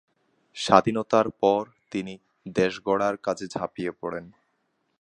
[0.55, 2.13] স্বাধীনতার পর তিনি
[2.55, 4.25] দেশ গড়ার কাজে ঝাঁপিয়ে পড়েন।